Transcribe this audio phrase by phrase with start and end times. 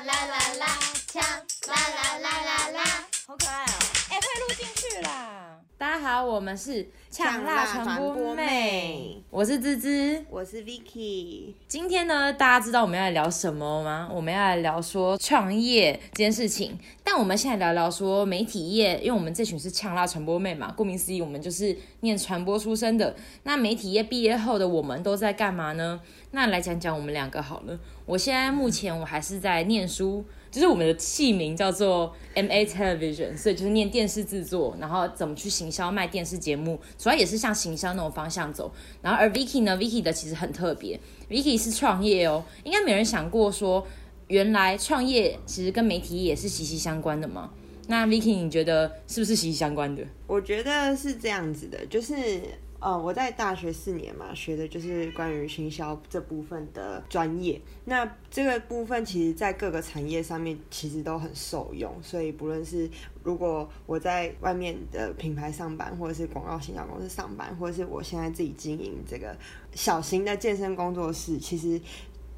[0.00, 0.78] 啦啦啦啦，
[1.12, 1.22] 呛
[1.68, 2.84] 啦啦啦啦啦，
[3.26, 3.74] 好可爱哦！
[4.10, 5.35] 哎、欸，会录进去啦！
[5.78, 11.52] 大家好，我们是呛辣传播妹，我是芝芝，我是 Vicky。
[11.68, 14.08] 今天呢，大家知道我们要来聊什么吗？
[14.10, 16.78] 我们要来聊说创业这件事情。
[17.04, 23.14] 但我们现在聊聊说媒体业，因为我们这群是呛辣传播妹嘛，顾名思义，我们就是念传播出身的。
[23.42, 26.00] 那媒体业毕业后的我们都在干嘛呢？
[26.30, 27.78] 那来讲讲我们两个好了。
[28.06, 30.24] 我现在目前我还是在念书。
[30.56, 38.72] 就是我们的器名叫做 MA Television，所以就是念电视制作，然后怎么去行销卖电视节目，主要也是向行销那种方向走。
[39.02, 40.98] 然后而 Vicky 呢，Vicky 的其实很特别
[41.28, 43.86] ，Vicky 是创业哦，应该没人想过说，
[44.28, 47.50] 原来创业其实跟媒体也是息息相关的嘛。
[47.88, 50.02] 那 Vicky 你觉得是不是息息相关的？
[50.26, 52.40] 我觉得是这样子的，就是。
[52.78, 57.60] 呃，我在大学四年嘛，学的就是关于行销这部分的专业。
[57.86, 61.92] 那这个部分其实，在各个产业上面其实都很受用。
[62.02, 62.88] 所以，不论是
[63.22, 69.34] 如果我在外面的品牌上班，或者是广告行销公司上班，或者是我现在自己经营这个
[69.72, 71.80] 小型的健身工作室，其实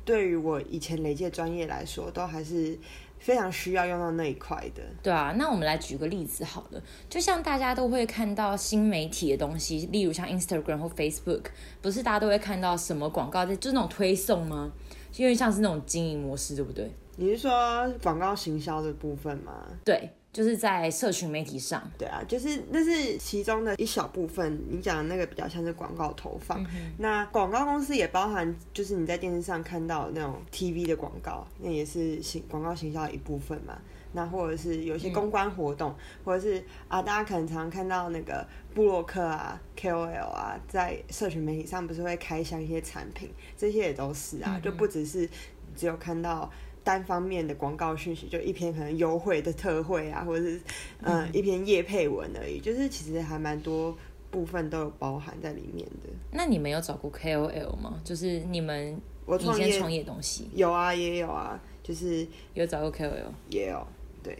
[0.04, 2.78] 对于我以前累积的专业来说，都还是。
[3.18, 11.44] 非常需要用到那一块的，对啊，那我们来举个例子好了，就像大家都会看到新媒体的东西，例如像 Instagram 或 Facebook，
[11.82, 14.72] 不是大家都会看到什么广告，就是那种推送吗？
[15.16, 16.90] 因为像是那种经营模式，对不对？
[17.16, 19.66] 你是说广告行销的部分吗？
[19.84, 20.10] 对。
[20.30, 24.62] 就是在社群媒体上，对啊，就是那是其中的一小部分。
[24.68, 33.76] 你讲的那个比较像是广告投放，嗯、那广告公司也包含，就是你在电视上看到的那种 TV 的广告，那也是行广告行销的一部分嘛。
[34.12, 45.28] 那或者是有些公关活动，嗯、或者是啊，大家可能常常看到那个布洛克啊、KOL 啊，在社群媒体上不是会开箱一些产品，这些也都是啊，嗯、就不只是
[45.74, 46.50] 只有看到。
[46.88, 50.58] 单方面的广告讯息，就一篇可能优惠的特惠啊，或者是
[51.02, 53.94] 嗯、呃、一篇业配文而已，就是其实还蛮多
[54.30, 56.08] 部分都有包含在里面的。
[56.32, 58.00] 那你们有找过 KOL 吗？
[58.02, 63.10] 就是你们我创业创业东西有啊，也有啊，就是有找过 KOL，
[63.50, 63.86] 也有
[64.22, 64.32] 对。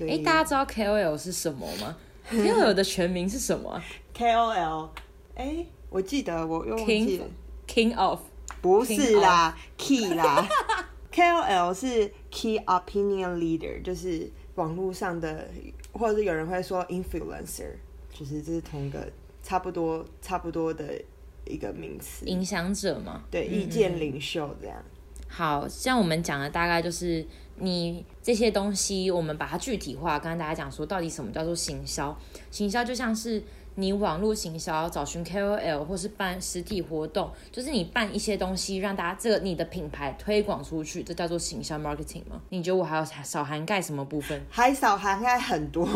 [0.00, 1.96] 哎、欸，大家知道 KOL 是什么吗？
[2.28, 3.80] KOL 的全名是什么
[4.16, 4.88] ？KOL，
[5.36, 7.20] 哎、欸，我记得我用 King
[7.68, 8.18] King of
[8.60, 10.48] 不是啦 of，Key 啦。
[11.14, 15.48] KOL 是 Key Opinion Leader，就是网络上的，
[15.92, 17.70] 或者是有人会说 Influencer，
[18.12, 19.08] 就是这是同一个
[19.40, 21.00] 差不多差不多的
[21.44, 22.26] 一个名词。
[22.26, 24.82] 影响者嘛，对，意见领袖这样。
[25.28, 27.24] 好，像我们讲的大概就是
[27.58, 32.18] 你这些东西，我们把它具体化，跟大家讲说到底什么叫做行销？
[32.50, 33.40] 行销就像是。
[33.76, 42.40] 你网络行销找寻 KOL 或是办实体活动，就是你办一些东西，让大家这个你的品牌推广出去，这叫做行销 marketing 吗？
[42.50, 44.40] 你觉得我还要少涵盖什么部分？
[44.48, 45.88] 还少涵盖很多，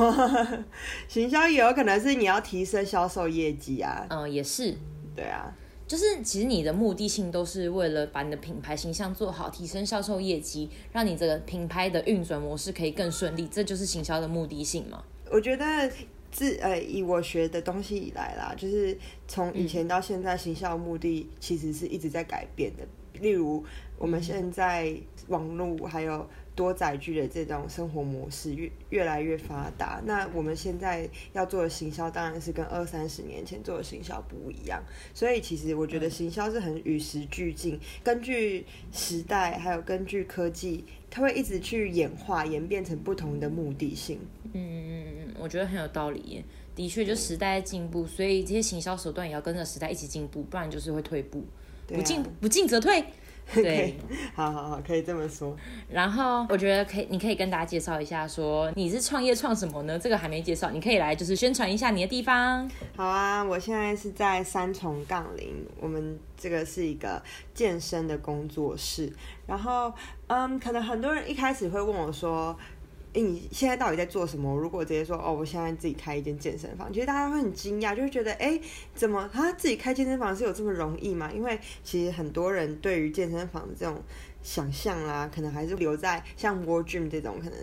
[1.06, 4.06] 行销也有可能是你要提升销售业绩啊。
[4.10, 4.74] 嗯，也是。
[5.14, 5.52] 对啊，
[5.86, 15.02] 就是其实你的目的性都是为了把你的品牌形象做好，提升销售业绩，让你这个品牌的运转模式可以更顺利，这就是行销的目的性嘛。
[15.30, 15.88] 我觉得。
[16.30, 18.96] 自呃，以我学的东西以来啦，就是
[19.26, 22.86] 从以前到现在，行销目的其实是一直在改变的。
[23.20, 23.64] 例如，
[23.98, 24.94] 我们现在
[25.26, 26.24] 网络还有
[26.54, 34.80] 多载具的这种生活模式越越来越发达，那我们现在要做的行销当然是跟二三十年前做的行销不一样。
[35.12, 44.20] 所以，其实我觉得行销是很与时俱进，根据时代还有根据科技，它会一直去演化、演变成不同的目的性。
[44.52, 46.44] 嗯，我觉得很有道理。
[46.74, 51.44] 的确，就时代在进步，所以这些行销手段也要跟着时代一起进步，不然就是会退步。
[51.88, 53.04] 不进不进则退。
[53.54, 53.96] 对，
[54.34, 55.56] 好好好，可以这么说。
[55.88, 59.98] 然后我觉得可以，你可以跟大家介绍一下，说你是创业创什么呢？
[59.98, 62.70] 这个还没介绍，你可以来就是宣传一下你的地方。
[62.94, 67.20] 好啊，我现在是在三重杠铃，我们这个是一个
[67.54, 69.10] 健身的工作室。
[69.46, 69.92] 然后，
[70.26, 72.56] 嗯，可能很多人一开始会问我说。
[73.14, 74.54] 哎，你现在到底在做什么？
[74.56, 78.60] 如果直接说哦，我现在自己开一间健身房，其实大家会很惊讶，就会觉得哎，
[78.94, 81.30] 怎么他自己开健身房是有这么容易吗？
[81.34, 84.02] 因为其实很多人对于健身房的这种
[84.42, 87.58] 想象啦，可能还是留在像 World Gym 这种，可能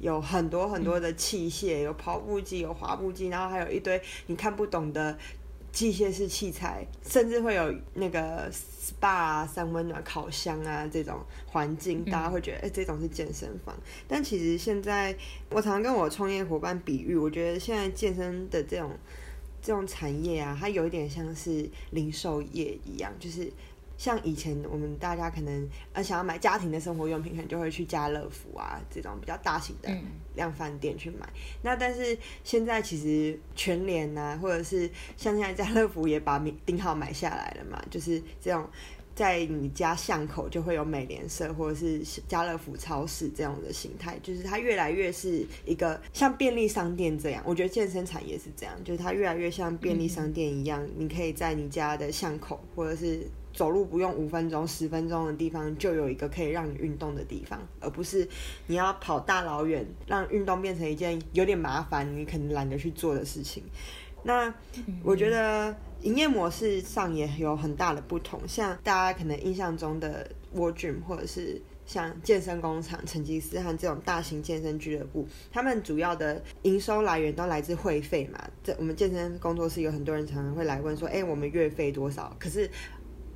[0.00, 5.16] 有很多很多的器械，有跑步机，有滑步机，然后还有一堆你看不懂的。
[5.78, 13.72] 机械式器材，甚至会有那个 SPA 啊、三温暖、烤箱啊这种环境，大家会觉得，哎、这种是健身房。
[14.08, 15.16] 但其实现在，
[15.50, 18.90] 我常常跟我创业伙伴比喻，我觉得现在健身的这种
[19.62, 23.48] 这种产业啊，它有一点像是零售业一样，就是
[23.98, 29.90] 像以前我们大家可能呃想要买家庭的生活用品，可能就会去家乐福啊这种比较大型的
[30.34, 31.26] 量贩店去买。
[31.26, 38.66] 嗯、那但是现在其实全联啊，或者是像现在家乐福也把顶好买下来了嘛，就是这种。
[39.14, 41.98] 在你家巷口就会有美联社或者是
[42.28, 47.42] 家乐福超市这样的形态，就是它越来越是一个像便利商店这样。
[47.44, 53.26] 我觉得健身产业是这样，就是它越来越像便利商店一样，你可以在你家的巷口或者是
[53.58, 58.28] 走路不用五分钟、十分钟的地方，就有一个可以让你运动的地方，而不是
[58.68, 63.64] 你要跑大老远，让运动变成一件有点麻烦、你可能懒得去做的事情。
[64.22, 64.54] 那
[65.02, 65.74] 我觉得。
[66.02, 78.38] 营业模式上也有很大的不同，像大家可能印象中的 World Gym，或者是像健身工厂、成吉思汗这种大型健身俱乐部，他们主要的营收来源都来自会费嘛。
[78.62, 82.70] 这我们健身工作室有很多人常常会来问说：“哎，我们月费多少？”可是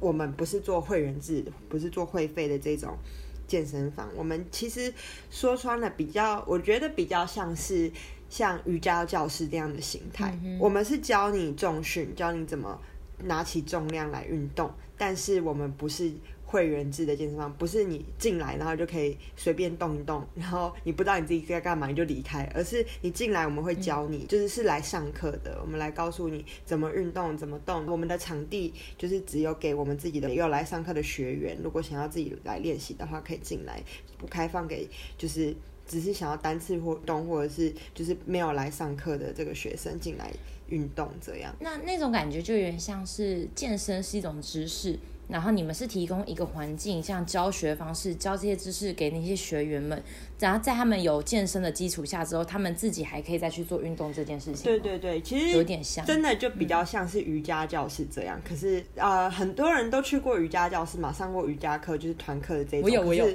[0.03, 2.99] 我们不是做会员制，不是做会费的这种
[3.47, 4.11] 健身房。
[4.15, 4.93] 我们其实
[5.31, 7.91] 说穿了，比较我觉得比较像是。
[8.33, 12.81] 像瑜伽教室这样的形态，嗯、我们是教你重训，教你怎么
[13.25, 16.11] 拿起重量来运动，但是我们不是
[16.53, 27.87] 会员制的健身房，不是你进来然后就可以随便动一动，然后你不知道你自己该干嘛你就离开，而是你进来我们会教你，就是是来上课的，我们来告诉你怎么运动，怎么动。
[27.87, 33.83] 我们的场地就是只有给我们自己的有来上课的学员，如果想要自己来练习的话，可以进来，
[34.19, 35.57] 不开放给就是。
[35.85, 40.33] 只是想要单次活动，或者是就是没有来上课的这个学生进来
[40.69, 41.55] 运动这样。
[41.61, 44.97] 那那种感觉就有点像是健身是一种知识，
[45.33, 50.01] 然后你们是提供一个环境，像教学方式教这些知识给那些学员们，
[50.39, 54.65] 然后在他们有健身的基础下之后，他们自己还可以再去做运动这件事情。
[54.65, 58.39] 对对对，其实有点像，真的就比较像是瑜伽教室这样。
[58.39, 62.83] 嗯、可是呃，很多人都去过瑜伽教室嘛，上过瑜伽课，就是团课的这种。
[62.83, 63.27] 我有，我有。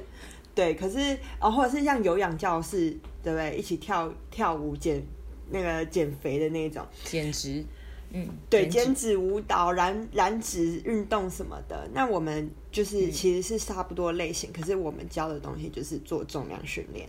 [0.54, 2.90] 对，可是哦，或者是像有氧教室，
[3.24, 3.56] 对不对？
[3.58, 5.02] 一起跳跳舞减
[5.50, 7.64] 那个减肥的那种减脂，
[8.14, 11.90] 嗯，对，减脂舞蹈、燃燃脂运动什么的。
[11.94, 17.08] 那我们就是其实是差不多类型，嗯、可是我们教的东西就是做重量训练。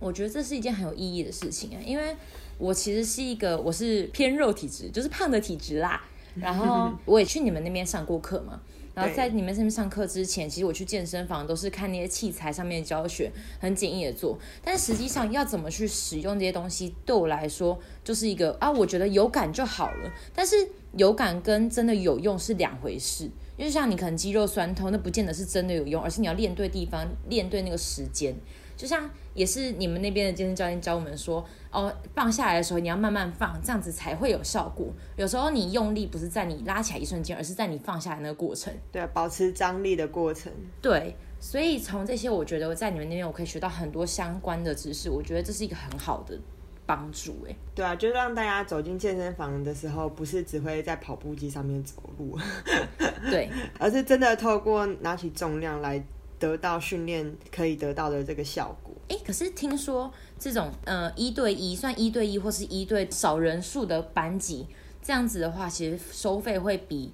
[0.00, 2.16] 我觉得这是一件很有意义的事情啊，因为
[2.58, 6.02] 我其实是一个我是偏肉体质，就是胖的体质啦。
[6.34, 8.60] 然后 我也去你们那边上过课嘛。
[8.94, 14.38] 然后在你们这边上课之前，其实我去健身房都是看那些器材上面的教学，很简易的做。
[14.62, 20.12] 但实际上要怎么去使用这些东西，对我来说就是一个啊，我觉得有感就好了。
[20.34, 20.56] 但是
[20.96, 23.30] 有感跟真的有用是两回事。
[23.58, 28.34] 因为像你可能肌肉酸痛，那不见得是真的有用，而是你要练对地方，练对那个时间。
[28.76, 31.44] 就像也是你们那边的健身教练教我们说。
[31.72, 34.88] 哦，放下来的时候你要慢慢放，这样子才会有效果。
[35.16, 38.70] 有时候你用力不是在你拉起来一瞬间，而是在你放下来那个过程。
[38.92, 40.52] 对，保持张力的过程。
[40.82, 45.08] 对，所以从这些，我觉得我在你们那边我可以学到很多相关的知识。
[45.08, 46.38] 我觉得这是一个很好的
[46.84, 47.34] 帮助。
[47.48, 52.38] 哎，对啊，就是让大家走进健身房的时候，不是只会在跑步机上面走路，
[53.32, 53.48] 对，
[53.80, 56.04] 而是真的透过拿起重量来
[56.38, 58.91] 得到训练可以得到的这个效果。
[59.12, 60.12] 哎，可是听说。
[60.38, 64.66] 这种呃一对一算一对一或是一对少人数的班级，
[65.00, 67.12] 这样子的话，其实收费会比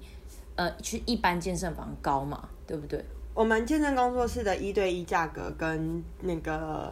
[0.55, 3.05] 呃去一般健身房高嘛，对不对？
[3.35, 6.91] 我们健身工作室的一对一价格跟那个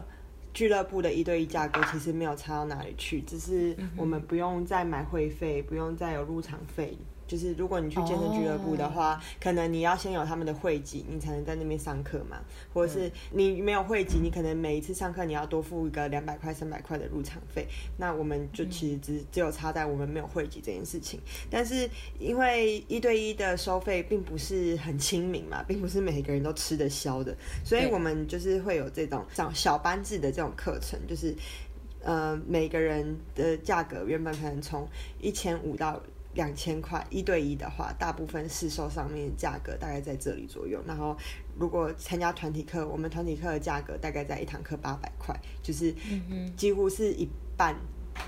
[0.54, 6.96] 俱乐部的一对一价格其实没有差到哪里去，只是我们不用再买会费，不用再有入场费。
[7.28, 9.22] 就是如果你去健身俱乐部的话，oh.
[9.40, 12.38] 可能你要先有他们的会籍，你才能在那边上课嘛。
[12.72, 17.66] 或者是你没有会籍，你可能每一次上课你要多付一个两百块、三百块的入场费。
[17.98, 21.20] 那我们就其实只只有差在我们没有会籍这件事情。
[21.50, 31.34] 但是因为一对一的收费并不是很亲民嘛，并不是每个人都吃得消的，所以我们就是会有这种小小班制的这种课程，就是
[32.02, 34.88] 呃每个人的价格原本可能从
[35.20, 36.00] 一千五到。
[36.34, 40.80] 两千块一对一的话，大部分市售上面价格大概在这里左右。
[40.86, 41.16] 然后，
[41.58, 45.94] 如果参加团体课，我们团体课的价格大概在一堂课八百块，就是
[46.56, 47.74] 几乎是一半，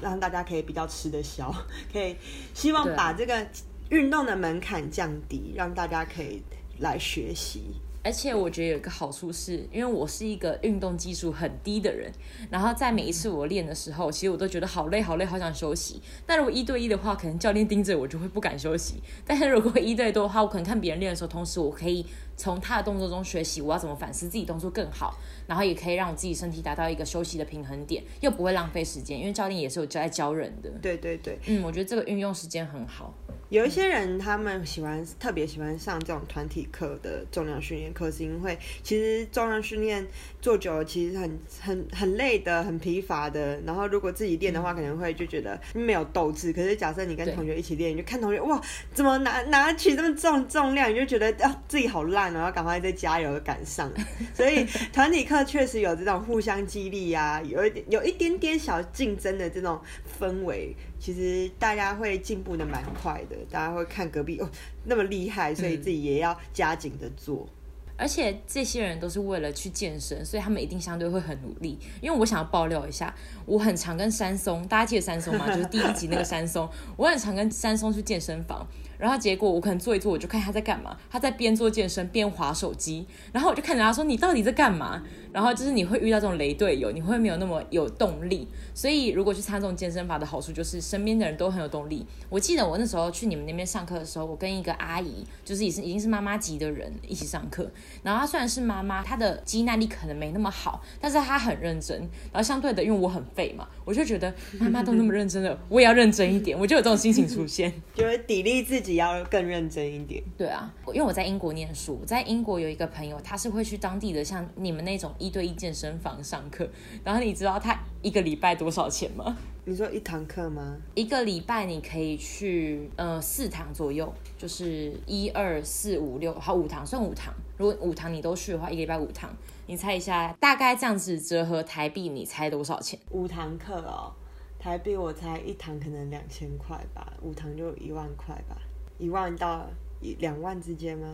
[0.00, 1.54] 让大家可以比较吃得消，
[1.92, 2.16] 可以
[2.54, 3.46] 希望把这个
[3.90, 6.42] 运动的门槛降低，让大家可以
[6.78, 7.74] 来学习。
[8.02, 12.10] 而且我觉得有一个好处是，因为我是一个运动技术很低的人，
[12.50, 16.00] 然后在每一次我练的时候，其实我都觉得好累好累，好想休息。
[16.24, 19.02] 但如果一对一的话，可能教练盯着我就会不敢休息。
[19.26, 25.14] 但是如果一对多的话，我可能看别人练的时候，同时我可以从他的动作中学习我要怎么反思自己动作更好，
[25.46, 30.70] 然后也可以让我自己身体达到一个休息的平衡点，又不会浪费时间，因为教练也是有在教人的。
[30.80, 33.12] 对对对，嗯，我觉得这个运用时间很好。
[33.50, 40.06] 有一些人他们喜欢特别喜欢上这种团体课的重量训练课，是因为其实重量训练
[40.40, 43.60] 做久了其实很很很累的，很疲乏的。
[43.66, 46.52] 然后如果自己练的话，可能会就觉得没有斗志。
[46.52, 48.60] 可是假设你跟同学一起练，你就看同学哇，
[48.94, 53.90] 怎么拿拿起这么重重量，你就觉得啊自己好烂，然后赶快再加油赶上。
[54.32, 59.80] 所以团体课确实有这种互相激励啊，有一点有一点点小竞争的这种
[60.20, 60.72] 氛围。
[61.00, 64.48] 其实大家会进步的蛮快的，大家会看隔壁哦
[64.84, 67.48] 那么厉害，所以自己也要加紧的做。
[67.96, 71.78] 而且这些人都是为了去健身，所以他们一定相对会很努力。
[72.00, 73.14] 因为我想要爆料一下，
[73.44, 75.46] 我很常跟山松，大家记得山松吗？
[75.54, 78.66] 就是第一集那个山松，我很常跟山松去健身房。
[79.00, 85.02] 然后结果我可能做一做，我就看他在干嘛，他在边做健身边划手机，然后我就看着他说：“你到底在干嘛？”
[85.32, 88.46] 然后就是你会遇到这种雷队友，你会没有那么有动力。
[88.74, 92.04] 所以如果去参这种健身房的好处就是身边的人都很有动力。
[92.28, 97.70] 我记得我那时候去你们那边上课的时候，我跟一个阿姨，就是已是已经是妈妈级的人一起上课。
[98.02, 101.96] 然后她虽然是妈妈，她的肌耐力可能没那么好，但是她很认真。
[102.32, 106.58] 然后相对的，因为我很废嘛，我就觉得妈妈都那么认真了，我也要认真一点。
[106.58, 108.89] 我就有这种心情出现，就是砥砺自己。
[108.96, 110.22] 要更认真一点。
[110.36, 116.68] 对啊，因为我在英国念书，在英国有一个朋友，他是会去当地的像你们那种一对一健身房上课。
[117.04, 119.36] 然后你知道他一个礼拜多少钱吗？
[119.64, 120.78] 你说一堂课吗？
[120.94, 127.32] 一个礼拜你可以去呃四堂左右，就是一二四五六，好五堂算五堂。
[127.58, 129.30] 如果五堂你都去的话，一个礼拜五堂，
[129.66, 132.98] 你猜一下，大概这样子折合台币，你猜多少钱？
[133.10, 134.10] 五堂课哦，
[134.58, 138.56] 台币我猜一堂可能两千块吧，五堂就一万块吧。
[139.00, 139.66] 一万到
[140.00, 141.08] 一两万之间吗？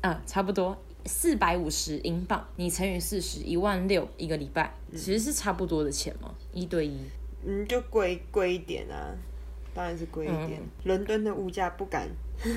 [0.00, 6.98] 嗯，差不多四百五十英镑，你乘以四十，一万六一个礼拜，其实是差不多的钱嘛，一对一。
[7.44, 9.12] 嗯，就贵贵一点啊，
[9.74, 10.60] 当然是贵一点。
[10.84, 12.08] 伦、嗯、敦的物价不敢，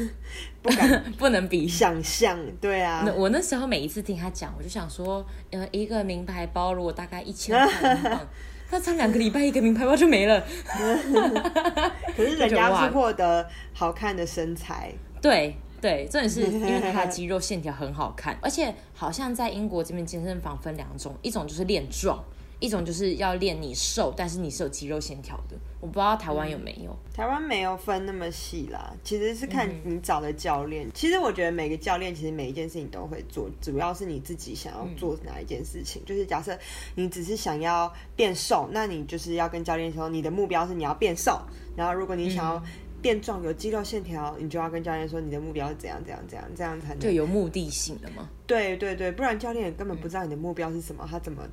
[0.63, 2.39] 不敢，不能比想象。
[2.61, 8.27] 对啊，那我那时候每一次听他讲，我就想说，呃，一个名牌包如果大概一千块 英镑。
[8.73, 10.43] 那差两个礼拜，一个名牌包就没了。
[12.17, 14.91] 可是人家是获得好看的身材。
[15.21, 22.17] 对对，真的是 因为他的肌肉线条很好看，而且好像在英国这边健身房分两种，一种就是练壮。
[22.63, 25.57] 一种就是要练你瘦，但是你是有肌肉线条的。
[25.81, 26.91] 我不知道台湾有没有。
[26.91, 30.87] 嗯、台湾没有分那么细啦，其实是看你找的教练。
[30.87, 36.01] 嗯、其实我觉得每个教练其实每一件事情都会做，主要是你自己想要做哪一件事情。
[36.03, 36.57] 嗯、就是假设
[36.95, 41.37] 你只是想要变瘦，那你就是要跟教练说你的目标是你要变瘦。
[41.75, 42.63] 然后如果你想要
[43.01, 48.29] 变壮，有肌肉线条，你就要跟教练说你的目标是怎样怎样怎样，这样才能对有目的性的吗？
[48.47, 51.43] 对对对，不然教练根本不知道你的目标是什么，他怎么？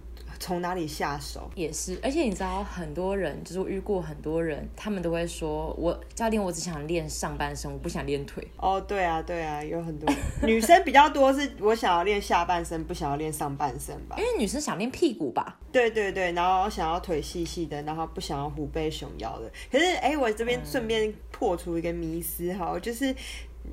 [0.40, 10.11] 从哪里下手也是，而且你知道，很多人就是我遇过很多人，他们都会说：“我教练，我只想练上半身，我不想练腿。”哦，对啊，对啊，有很多
[10.42, 14.16] 女生比较多，是我想要练下半身，不想要练上半身吧？
[14.18, 15.59] 因为女生想练屁股吧？
[15.70, 19.52] 对对对，然后想要腿细细的，然后不想要虎背熊腰的。
[19.70, 23.14] 可是，哎，我这边顺便破除一个迷思哈，嗯、就是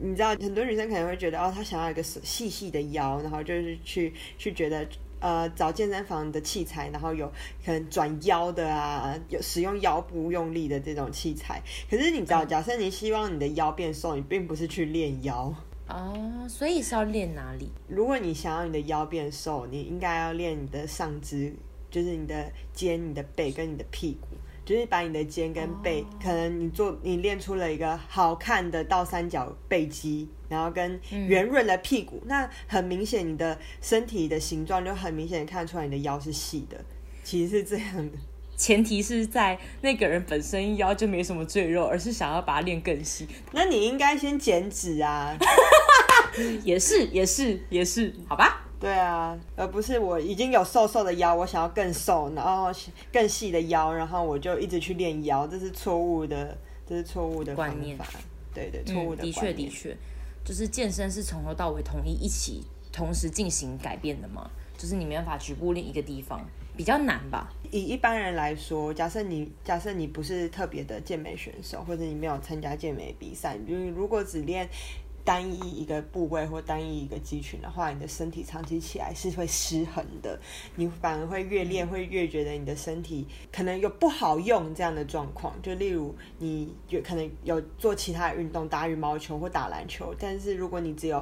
[0.02, 4.86] 你知道，很多女生可能会觉得，哦，她想要一个细细的腰，然后就是去去觉得。
[5.20, 7.28] 呃，找健身房的器材，然后有
[7.66, 11.62] 可能转腰的啊，有使用腰部用力的这种器材。
[11.90, 15.54] 可是你知道，假设你希望你的腰变瘦，你并不是去练腰
[15.88, 17.70] 哦，所以是要练哪里？
[17.88, 21.52] 如果你想要你的腰变瘦，你应该要练你的上肢，
[21.90, 24.37] 就是你的肩、你的背跟你的屁股。
[24.68, 36.78] 就是把你的肩跟背，哦、可能你做你练出了一个好看的倒三角背肌，然后跟圆润的屁股，嗯、那很明显你的身体的形状就很明显看出来你的腰是细的，
[37.24, 38.18] 其实是这样的。
[38.58, 43.26] 前提是在那个人本身腰就没什么赘肉，而是想要把它练更细。
[43.54, 45.34] 那你应该先减脂啊，
[46.66, 48.67] 也是也是也是，好吧。
[48.80, 52.72] 对啊，而不是我已经有瘦瘦的腰，我想要更瘦，然后
[53.12, 56.56] 更细的腰，然后我就一直去练腰，这是错误的，
[56.88, 57.98] 这是错误的观念。
[58.54, 59.98] 对对，错误的的确的确，
[60.46, 67.52] 就是健身是从头到尾统一一起同时进行改变的嘛，就是你没办法局部练一个地方，比较难吧？
[67.72, 74.70] 以一般人来说，假设你假设你不是特别的健美选手，或者你没有参加健美比赛，你如果只练。
[75.28, 80.40] 单一一个部位或单一一个肌群的话，你的身体长期起来是会失衡的。
[80.78, 85.54] 你反而会越练会越觉得你的身体可能有不好用这样的状况。
[85.62, 91.22] 就例如你有可能有做其他运动，打羽毛球或打篮球，但是如果你只有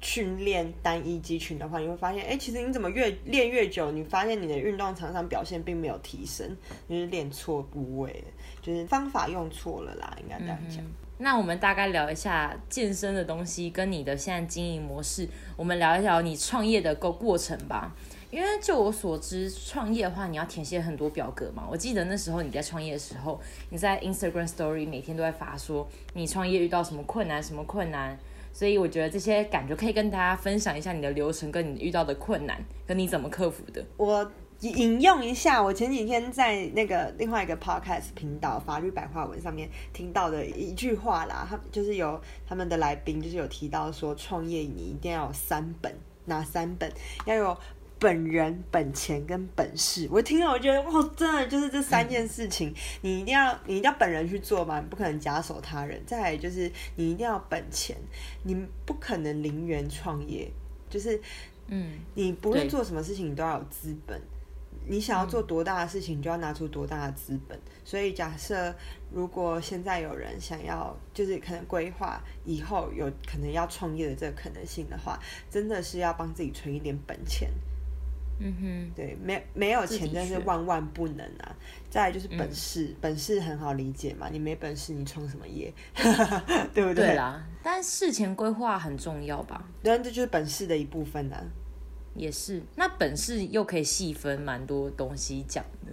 [0.00, 6.56] 训练单一肌群的话，你会发现，哎，其实你怎么越练越久，你发现你的运动场上表现并没有提升，
[6.88, 8.22] 就是练错部位，
[8.62, 10.84] 就是方法用错了啦，应该这样讲。
[11.18, 15.26] 那我们大概聊一下健身的东西，跟你的现在经营模式。
[15.56, 17.94] 我们聊一聊你创业的个过程吧。
[18.30, 21.66] 因为就我所知，创业的话，你要填写很多表格嘛。
[21.70, 28.18] 我记得那时候你在创业的时候，你在 Instagram Story 每天都在发说你创业遇到什么困难，什么困难。
[28.52, 33.82] 所以我觉得这些感觉可以跟大家分享一下你的流程，跟你遇到的困难，跟你怎么克服的。
[33.96, 34.30] 我。
[34.60, 45.94] 引用一下我前几天在那个另外一个 podcast 频道法律白话文上面听到的一句话啦，他就是有他们的来宾就是有提到说，创业你一定要有三本，
[46.24, 46.90] 哪三本？
[47.26, 47.56] 要有
[47.98, 50.08] 本人、本钱跟本事。
[50.10, 56.02] 我听了我觉得哇，真的就是这三件事情，你一定要你一定要本人去做嘛，你不可能假手他人。
[56.06, 57.94] 再来就是你一定要本钱，
[58.42, 60.50] 你不可能零元创业，
[60.88, 61.20] 就是
[61.68, 64.18] 嗯，你不论做什么事情，你都要有资本。
[64.88, 67.58] 你想要做多大的事情，你就要拿出多大的资本。
[67.84, 68.74] 所以，假设
[69.10, 75.18] 如果现在有人想要，就是可能规划以后有可能要创业的这个可能性的话，
[75.50, 77.50] 真的是要帮自己存一点本钱。
[78.38, 81.56] 嗯哼，对，没没有钱真是万万不能啊。
[81.88, 85.72] 再来就是本事，嗯，本事很好理解嘛，你没本事你创什么业？
[86.74, 87.06] 对不对？
[87.06, 89.64] 对啦，但事前规划很重要吧？
[89.82, 91.42] 对，这就是本事的一部分啊。
[92.16, 95.92] 也是，那本事又可以细分蛮多东西讲的，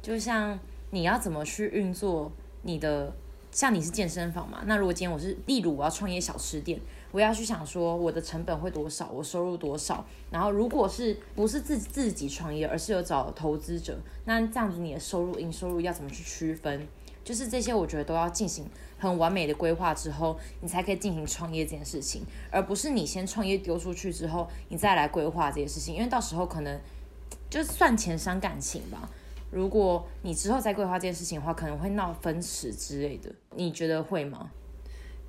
[0.00, 0.58] 就像
[0.90, 2.32] 你要怎么去运作
[2.62, 3.12] 你的，
[3.50, 6.80] 像你是健身房嘛，那如果今天我是，例如我要创业小吃店，
[7.12, 16.86] 我要去想说我的成本会多少，我收入多少，然后如果是不是自自己创业，而是有找投资者，那这样子你的收入、营收入要怎么去区分？
[17.24, 18.64] 就是这些，我觉得都要进行
[18.98, 26.80] 很完美的规划之后，你才可以进行创业这件事情，而不是你先创业丢出去之后，你再来规划这件事情，因为到时候可能
[27.48, 29.08] 就算钱伤感情吧。
[29.50, 34.50] 如果你之后再规划这件事情的话，可能会闹分歧之类的，你觉得会吗？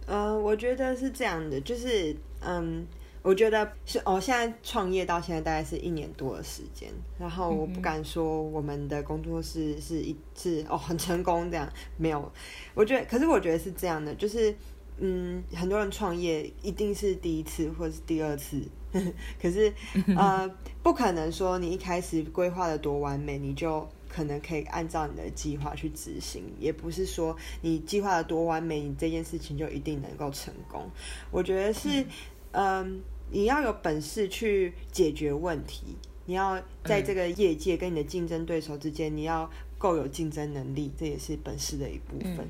[0.05, 2.85] 呃，我觉得是这样的，就是嗯。
[3.29, 12.31] 我觉得是哦，现在创业到现在大概是一年多的时间，然后我不敢说我们的工作室是一是哦很成功这样，没有。
[12.74, 14.55] 我觉得，可是我觉得是这样的，就是
[14.98, 18.63] 嗯，很多人创业一定是第一次或者是第二次，
[18.94, 19.72] 呵呵，可是
[20.18, 20.50] 呃，
[20.81, 30.89] 不可能说你一开始规划的多完美，你就可能可以按照你的计划去执行，也不是说你计划的多完美，你这件事情就一定能够成功。
[31.29, 32.03] 我觉得是。
[32.51, 33.00] 嗯，
[33.31, 42.37] 你要有本事去解决问题，你要在这个业界跟你的竞争对手之间，你要够有竞争能力，这也是本事的一部分。
[42.39, 42.50] 嗯、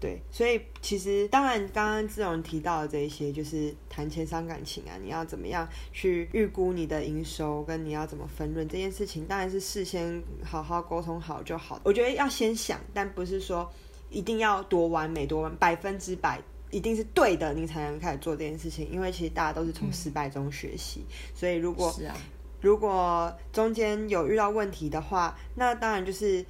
[0.00, 11.80] 对，所以其实当然，刚刚志荣提到的这一些，就是谈钱伤感情啊，你要怎么样去预估你的营收，跟你要怎么分润这件事情，当然是事先好好沟通好就好。
[11.84, 13.70] 我觉得要先想，但不是说
[14.10, 16.40] 一定要多完美，多完百分之百。
[16.70, 18.90] 一定是对的，你才能开始做这件事情。
[18.90, 22.14] 因为其实大家都是从失败中学习，嗯，所以如果是啊，
[22.60, 26.44] 如果中间有遇到问题的话，那当然就是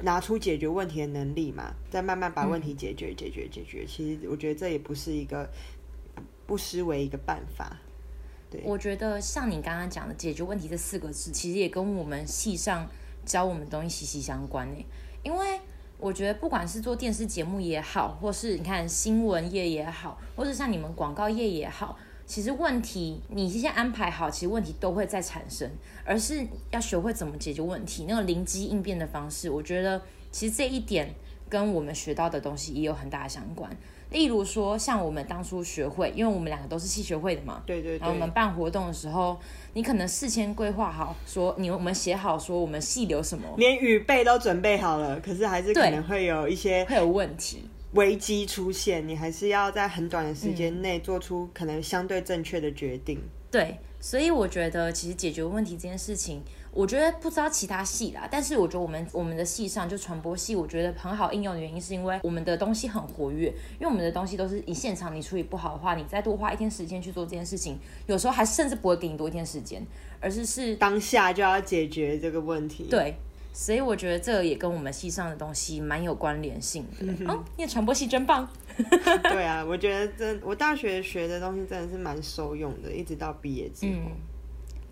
[0.00, 3.86] 拿出解决问题的能力嘛，再慢慢把问题解决、嗯、解决、解决。
[3.86, 5.48] 其实我觉得这也不是一个
[6.46, 7.78] 不失为一个办法。
[8.50, 12.88] 对，我觉得像你刚刚讲的“解决问题”这四个字，其实也跟我们系上
[13.24, 14.84] 教我们东西息息相关呢，
[15.22, 15.60] 因为。
[16.02, 25.70] 我觉得不管是做电视节目也好，或是你看新闻业也好，或者像你们广告业也好，其实问题你先安排好，其实问题都会再产生，
[26.04, 29.48] 而是要学会怎么解决问题，那个灵机应变的方式。
[29.48, 31.14] 我觉得其实这一点
[31.48, 33.70] 跟我们学到的东西也有很大相关。
[34.12, 37.98] 例如说，像我们当初学会，因为我们两个都是系学会的嘛，对对对。
[37.98, 39.36] 然后我们办活动的时候，
[39.72, 53.18] 你可能事先规划好，说你我们写好说我们系留什么，连语备都准备好了，可是还是可能会有一些会有问题危机出现，你还是要在很短的时间内做出可能相对正确的决定。
[53.18, 56.42] 嗯、对，所以我觉得其实解决问题这件事情。
[56.74, 69.86] 我觉得不知道其他系啦，但是我觉得我们我们的系上就传播系，我觉得很好应用的原因是因为我们的东西很活跃，因为我们的东西都是你现场你处理不好的话，你再多花一天时间去做这件事情，有时候还甚至不会给你多一天时间，
[70.18, 72.84] 而是是当下就要解决这个问题。
[72.88, 73.14] 对，
[73.52, 77.06] 所以我觉得这个也跟我们系上的东西蛮有关联性的。
[77.30, 78.48] 哦，你的传播系真棒。
[79.22, 83.92] 对啊，我觉得真我大学学的东西真的是蛮受用的，一直到毕业之后。
[83.92, 84.31] 嗯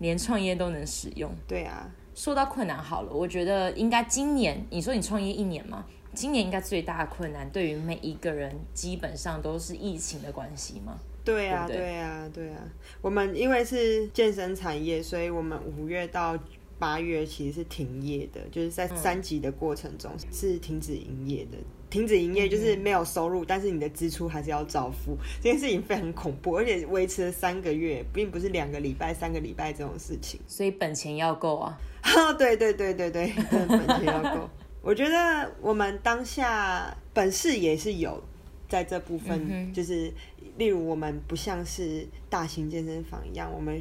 [0.01, 1.89] 连创业都能使用，对啊。
[2.13, 10.99] 说到困难好了，我觉得应该今年，你说你创业一年嘛，今年应该最大的困难，对于每一个人，基本上都是疫情的关系嘛。
[11.23, 12.57] 对啊，对，对，对啊，对啊。
[13.01, 16.37] 我们因为是健身产业，所以我们五月到
[16.77, 21.57] 八月其实是停业的，就是在三级的过程中是停止营业的。
[21.91, 25.15] 停止营业就是没有收入，嗯、但是你的支出还是要照付。
[25.43, 30.39] 这件事情非常恐怖，而且维持了三个月，并不是两个礼拜、三个礼拜这种事情。
[30.47, 31.77] 所以本钱要够啊！
[32.39, 34.49] 对对对对对，本钱要够。
[34.81, 38.23] 我觉得我们当下本事也是有，
[38.67, 40.11] 在这部分，就是
[40.57, 43.79] 例如我们不像是大型健身房一样，我们。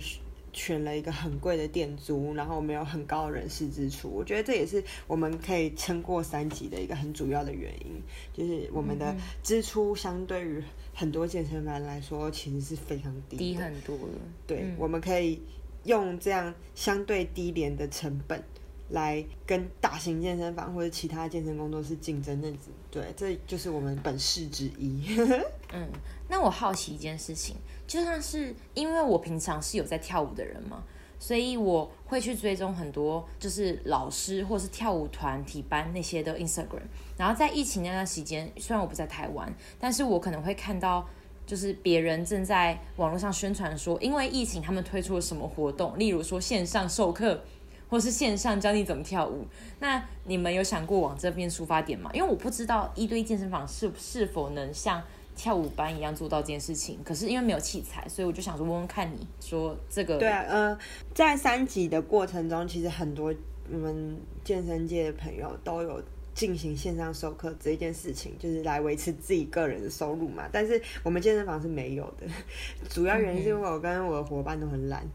[0.52, 10.62] 选了一个很贵的店租，然后我们有很高的人事支出，我觉得这也是我们可以撑过三级的一个很主要的原因，就是我们的支出相对于
[10.94, 14.14] 很多健身房来说，其实是非常低，低很多的。
[14.46, 15.40] 对，嗯、我们可以
[15.84, 18.42] 用这样相对低廉的成本
[18.88, 22.52] 来跟大型健身房或者其他健身工作室竞争，那
[22.90, 25.04] 对，这就是我们本事之一。
[25.72, 25.88] 嗯，
[26.28, 27.54] 那我好奇一件事情。
[27.90, 30.84] 就像是因为我平常是有在跳舞的人嘛，
[31.18, 36.84] 所以我会去追踪很多就是老师或是跳舞团体班那些的 Instagram。
[37.16, 41.04] 然后在疫情那段时间，虽然我不在台湾，但是我可能会看到
[41.44, 47.42] 就是别人正在网络上宣传说，因为疫情他们推出了什么活动，例如说线上授课，
[47.88, 49.44] 或是线上教你怎么跳舞。
[49.80, 52.08] 那你们有想过往这边出发点吗？
[52.14, 55.02] 因为我不知道一对一健身房是是否能像。
[55.40, 60.18] 跳舞班一样做到这件事情，可是因为没有器材，所以我就想说问问看你说这个。
[60.18, 60.78] 对啊，呃，
[61.14, 63.34] 在三级的过程中，其实很多
[63.72, 66.02] 我们健身界的朋友都有。
[66.34, 70.48] 进行线上授课这一件事情，就是来维持自己个人的收入嘛。
[70.52, 72.26] 但是我们健身房是没有的，
[72.88, 75.06] 主要原因是因为我跟我的伙伴都很懒。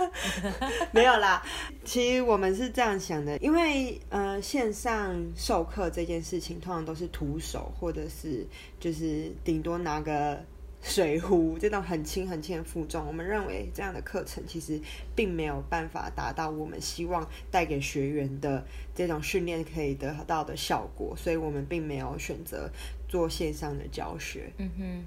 [0.92, 1.42] 没有啦，
[1.84, 8.46] 其实我们是这样想的，因为呃，线上授课这件事情通常都是徒手，或者是
[8.78, 10.44] 就是顶多拿个。
[10.84, 14.78] 水壶这种很轻很轻的负重，我们认为这样的课程其实
[15.16, 18.62] 并没有办法达到我们希望带给学员的
[18.94, 22.70] 这种训练可以得到的效果，所以我们并没有选择
[23.08, 24.52] 做线上的教学。
[24.58, 25.06] 嗯哼，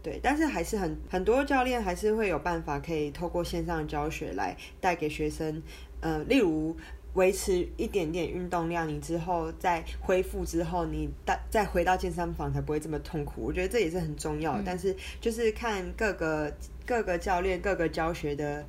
[0.00, 5.60] 对，但是还是很很多教练还是会有办法可以透过线上的教学来带给学生，
[6.00, 6.76] 呃，例如。
[7.14, 13.42] 维持一点点运动量，你之后再恢复之后，你再再回到健身房才不会这么痛苦。
[13.42, 16.52] 我觉得这也是很重要但是就是看各个
[16.86, 18.64] 各个教练、各个教学的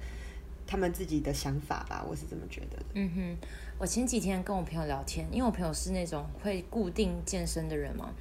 [0.65, 2.85] 他们自己的想法吧，我是这么觉得的。
[2.95, 8.11] 嗯哼，我前几天跟我朋友聊天，因为我朋友是那种会固定健身的人嘛，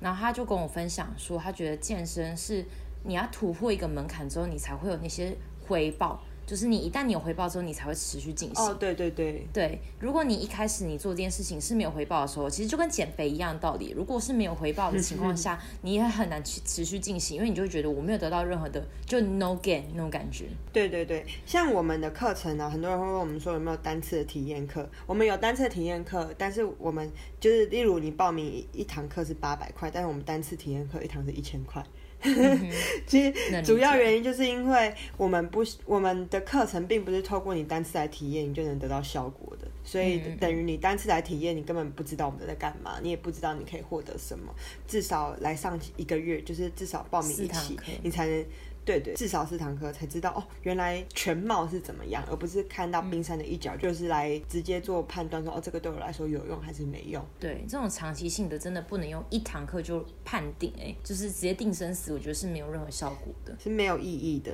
[0.00, 2.64] 然后他就跟我分享说，他觉得健身是
[3.04, 6.20] 你要突破一个门槛之后，你才会有那些回报。
[6.50, 8.64] 就是你一旦你有回报之后，你才会持续进行。
[8.64, 9.78] 哦，对对对对。
[10.00, 13.94] 如果你一开始你做这件事情是没有回报的时候，其实就跟减肥一样的道理。
[13.96, 20.46] 如果是没有回报的情况下，你也很难去持续进行，因为你就会觉得我没有得到任何的，就 no gain 那种感觉。
[20.72, 24.90] 对对对，像我们的课程呢、啊，很多人会问我们说有没有单次的体验课？
[25.06, 27.08] 我们有单次的体验课，但是我们
[27.38, 31.80] 就是例如你报名一一堂课是八百块，但是我们单次体验课一堂是一千块。
[33.06, 44.54] 其实主要原因就是因为我们不，我们的课程并不是透过你单次来体验，你就能得到效果的，所以等于你单次来体验，你根本不知道我们在干嘛，你也不知道你可以获得什么。
[44.86, 48.44] 至少来上一个月，就是至少报名一期，你才能。
[48.90, 57.24] 对对，至少四堂课才知道哦，原来全貌是怎么样，而不是看到冰山的一角，嗯、就是来直接做判断说哦，这个对我来说有用还是没用。
[57.38, 64.52] 对，这种长期性的真的不能用一堂课就判定，哎，就是直接定生死，我觉得是没有任何效果的，是没有意义的。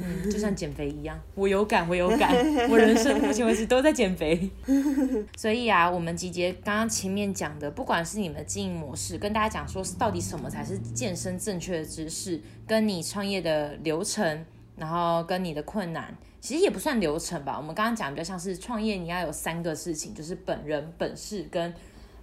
[0.00, 2.32] 嗯，就像减肥一样， 我有感，我有感，
[2.70, 4.48] 我人生目前为止都在减肥。
[5.36, 14.44] 所以啊，我们集结刚刚前面讲的，不管是你们的经营模式，跟大家讲说到底什么才是健身正确的知识，跟你创业的流程，
[14.76, 17.56] 然后跟你的困难，其实也不算流程吧。
[17.58, 21.74] 我们刚刚讲比较像是创业，你要有三个事情，就是本人、本事跟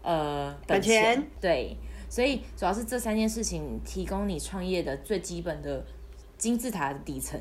[0.02, 1.22] 呃本钱。
[1.42, 1.76] 对，
[2.10, 5.86] 所以主要是这三件事情提供你创业的最基本的
[6.38, 7.40] 金字塔的底层。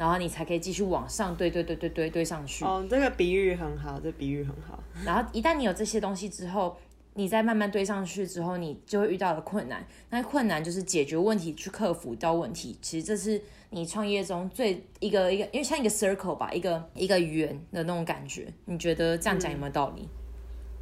[0.00, 2.64] 然后你才可以继续往上堆堆堆堆堆堆上去。
[2.64, 4.82] 哦，这个比喻很好，这比喻很好。
[5.04, 6.74] 然后一旦你有这些东西之后，
[7.12, 9.86] 你再慢慢堆上去之后，你就会遇到的困难。
[10.08, 12.78] 那困难就是解决问题，去克服到问题。
[12.80, 18.50] 其实这是你创业中最一个一个，因为像一个 circle 吧，一个一个圆的那种感觉。
[18.64, 20.08] 你觉得这样讲有没有道理？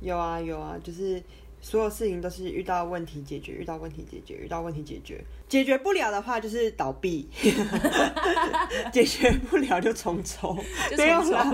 [0.01, 1.21] 嗯，有啊，有啊，就是。
[1.69, 5.23] 所有事情都是遇到问题解决，遇到问题解决，遇到问题解决。
[5.51, 7.29] 解决不了的话就是倒闭，
[8.91, 10.57] 解决不了就重抽，
[10.97, 11.53] 没有了。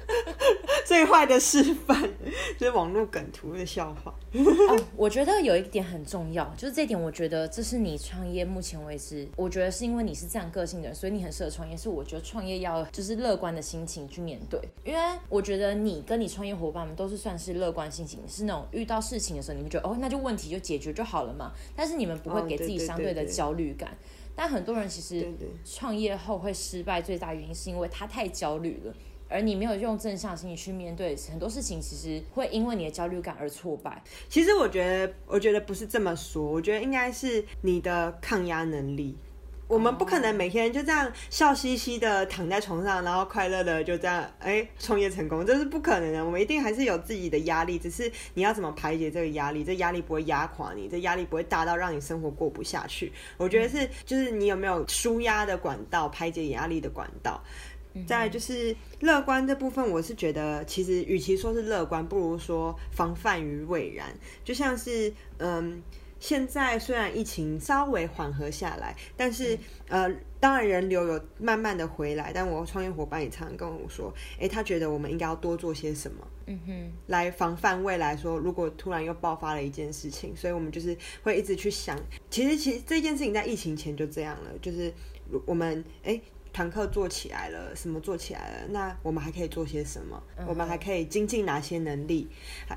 [0.84, 2.06] 最坏的示范，
[2.58, 4.14] 就是网络梗图的笑话。
[4.32, 11.76] 哦，我觉得有一点很重要，就是这一点，我觉得这是你创业目前为止，我觉得是因为你是这样个性的人，所以你很适合创业。
[11.76, 21.52] 是我觉得创业要就是乐观的心情去面对，因为我觉得你跟你创业伙伴们都是算是乐观心情，是那种遇到事情的时候，你们觉得哦，那就问题就解决就好了嘛。
[21.74, 23.96] 但是你们不会给自己相对的焦虑感。
[24.34, 25.26] 但很多人其实
[25.64, 28.94] 创业后会失败，最大原因是因为他太焦虑了。
[29.28, 34.02] 而你没有用正向心理去面对很多事情，其实会因为你的焦虑感而挫败。
[34.28, 39.16] 其实我觉得，我觉得不是这么说，我觉得应该是你的抗压能力。
[39.68, 46.24] 我们不可能每天就这样笑嘻嘻的躺在床上，然后快乐的就这样哎创业成功，这是不可能的。
[46.24, 53.12] 我们一定还是有自己的压力，只是你要怎么排解这个压力，这压力不会压垮你，这压力不会大到让你生活过不下去。
[53.36, 57.42] 我觉得是，就是你有没有舒压的管道，排解压力的管道。
[58.04, 64.06] 再来就是乐观这部分，我是觉得其实与其说是乐观，不如说防范于未然。
[64.44, 65.82] 就像是嗯，
[66.18, 72.32] 现在虽然疫情稍微缓和下来，但是呃，当然人流有慢慢的回来。
[72.34, 81.98] 但我创业伙伴也常常跟我说，诶，他觉得我们应该要多做些什么，嗯哼，来防范未来说如果突然又爆发了一件事情，所以我们就是会一直去想，
[82.30, 84.92] 其实其实这件事情在疫情前就这样了，就是
[85.44, 86.20] 我们诶。
[86.56, 88.68] 团课做起来了，什么做起来了？
[88.70, 90.22] 那我们还可以做些什么？
[90.48, 92.26] 我们还可以精进哪些能力？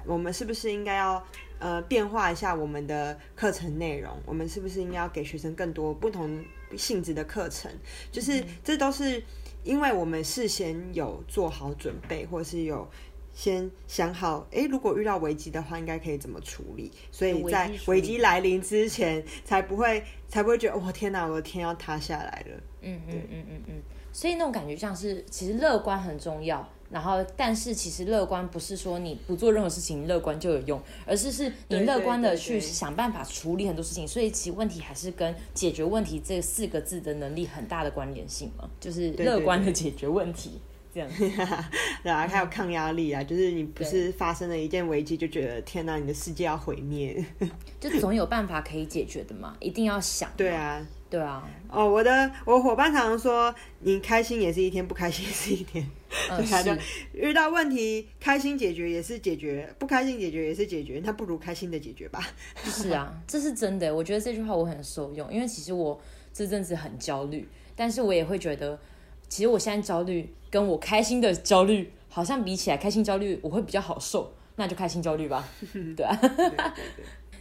[0.05, 1.25] 我们是不是应该要
[1.59, 4.11] 呃变化一下我们的课程内容？
[4.25, 6.43] 我们是不是应该要给学生更多不同
[6.75, 7.71] 性质的课程？
[8.11, 9.23] 就是这都是
[9.63, 12.85] 因为我们事先有做好准备，或是有
[13.33, 16.91] 先想好，诶，如果遇到危机的话，应该可以怎么处理？
[17.13, 22.61] 所以在危机来临之前，才不会才不会觉得，哇，天哪，我的天要塌下来了。
[22.81, 23.73] 嗯嗯嗯嗯嗯，
[24.11, 26.67] 所以那种感觉像是，其实乐观很重要。
[26.91, 34.07] 然后，但是其实乐观不是说你不做任何事情，乐观就有用，而是是你乐观的去想办法处理很多事情。
[34.07, 40.59] 所以其实问题还是跟解决问题这四个字的能力很大的关联性嘛，就是乐观的解决问题。
[40.91, 41.07] 这样，
[42.01, 47.23] 然后，还有抗压力啊，就是你不是发生了一件危机就觉得天哪，你的世界要毁灭，
[47.79, 50.31] 就总有办法可以解决的嘛，一定要想。
[50.35, 51.47] 对啊，对啊。
[51.69, 55.89] 哦，我的我伙伴常常说，你开心也是一天，不开心也是一天。
[56.29, 56.71] 嗯， 他就
[57.13, 62.21] 遇到问题，开心解决也是解决，不开心解决也是解决，那不如开心的解决吧。
[62.63, 63.93] 是啊， 这是真的。
[63.93, 65.99] 我觉得这句话我很受用，因为其实我
[66.33, 68.79] 这阵子很焦虑，但是我也会觉得。
[69.27, 75.47] 其实我现在焦虑，跟我开心的焦虑好像比起来，开心焦虑我会比较好受，那就开心焦虑吧，
[75.95, 76.17] 对啊。
[76.19, 76.65] 对对对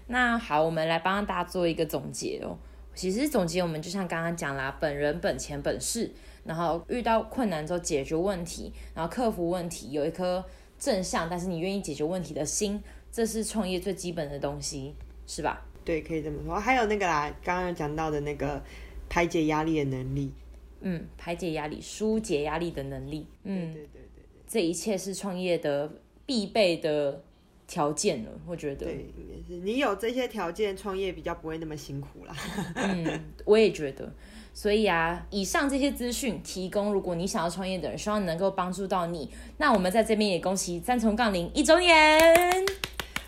[0.09, 2.59] 那好，我们来帮大家做一个总结哦。
[2.99, 6.11] 其实总结我们就像刚刚讲啦，本人本钱本事，
[6.43, 10.45] 然后遇到困难之后解决问题，然后克服问题，有一颗
[10.81, 12.83] 正向但是你愿意解决问题的心，
[13.13, 14.97] 这是创业最基本的东西，
[15.29, 15.65] 是吧？
[15.85, 16.59] 对，可以这么说。
[16.59, 18.61] 还有那个啦，刚刚讲到的那个
[19.09, 20.33] 排解压力的能力。
[20.81, 25.89] 嗯，排解压力、疏解压力的能力，嗯，对对对对，这一切是创业的
[26.27, 27.23] 必备的
[27.69, 28.87] 条件了，我觉得。
[28.87, 32.35] 对，也是你有这些条件，创业比较不会那么辛苦啦。
[32.75, 34.13] 嗯，我也觉得。
[34.53, 39.31] 所以啊，以上这些资讯提供，如果你想要创业的人，希望能够帮助到你。
[39.59, 42.21] 那我们在这边也恭喜三重杠铃一周年。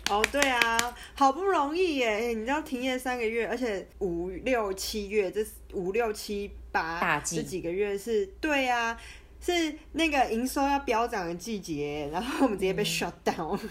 [0.09, 0.77] 哦，对啊，
[1.13, 2.33] 好不容易耶！
[2.33, 5.39] 你知道停业三个月，而且五六七月，这
[5.71, 8.99] 五六七八这几个月是，对啊，
[9.39, 13.57] 是那个营收要飙涨的季节，然后我们直接被 shut down。
[13.57, 13.69] 嗯、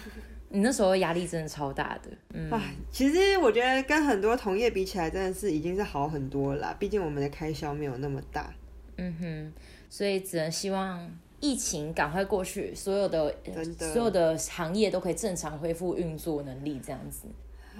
[0.51, 8.53] 你那时候压力真的超大的，嗯，哎，其实我觉得跟很多同业比起来，真的是已经是好很多了啦，毕竟我们的开销没有那么大。
[8.97, 9.53] 嗯哼，
[9.89, 11.09] 所以只能希望。
[11.43, 17.25] 疫情赶快过去，所有的，的所有的行业都可以正常恢复运作能力，这样子。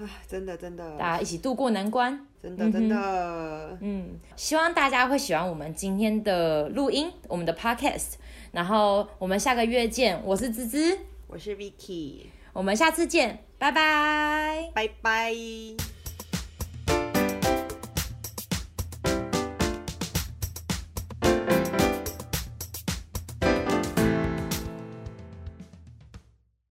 [0.00, 2.26] 啊真的真的，大家一起度过难关。
[2.42, 8.14] 真的真的，嗯，希望大家会喜欢我们今天的录音，我们的 podcast。
[8.50, 15.91] 然后我们下个月见，我是芝芝，我是 Vicky，我们下次见，拜拜，拜拜。